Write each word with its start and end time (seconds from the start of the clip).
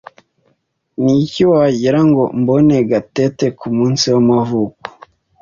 Niki 1.01 1.43
wagira 1.51 1.99
ngo 2.09 2.23
mbone 2.39 2.75
Gatete 2.89 3.45
kumunsi 3.59 4.05
w'amavuko? 4.13 4.81